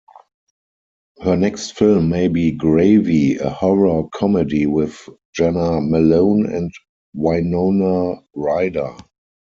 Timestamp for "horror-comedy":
3.51-4.65